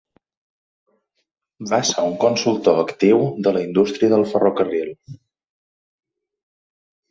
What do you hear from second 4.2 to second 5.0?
ferrocarril.